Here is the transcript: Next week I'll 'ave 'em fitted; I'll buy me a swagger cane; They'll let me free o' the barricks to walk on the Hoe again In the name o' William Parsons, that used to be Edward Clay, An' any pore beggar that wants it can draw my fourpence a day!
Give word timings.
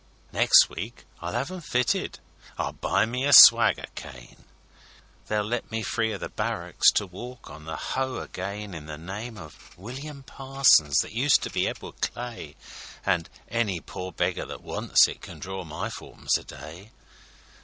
Next 0.31 0.67
week 0.67 1.05
I'll 1.19 1.35
'ave 1.35 1.53
'em 1.53 1.61
fitted; 1.61 2.17
I'll 2.57 2.73
buy 2.73 3.05
me 3.05 3.23
a 3.23 3.31
swagger 3.33 3.85
cane; 3.93 4.45
They'll 5.27 5.43
let 5.43 5.69
me 5.69 5.83
free 5.83 6.11
o' 6.11 6.17
the 6.17 6.27
barricks 6.27 6.89
to 6.93 7.05
walk 7.05 7.51
on 7.51 7.65
the 7.65 7.75
Hoe 7.75 8.15
again 8.17 8.73
In 8.73 8.87
the 8.87 8.97
name 8.97 9.37
o' 9.37 9.51
William 9.77 10.23
Parsons, 10.23 10.97
that 11.01 11.11
used 11.11 11.43
to 11.43 11.51
be 11.51 11.67
Edward 11.67 12.01
Clay, 12.01 12.55
An' 13.05 13.27
any 13.47 13.79
pore 13.79 14.11
beggar 14.11 14.47
that 14.47 14.63
wants 14.63 15.07
it 15.07 15.21
can 15.21 15.37
draw 15.37 15.63
my 15.63 15.91
fourpence 15.91 16.35
a 16.39 16.45
day! 16.45 16.89